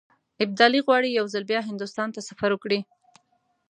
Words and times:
ابدالي 0.43 0.79
غواړي 0.85 1.09
یو 1.17 1.25
ځل 1.33 1.43
بیا 1.51 1.59
هندوستان 1.69 2.07
ته 2.15 2.19
سفر 2.29 2.49
وکړي. 2.53 2.79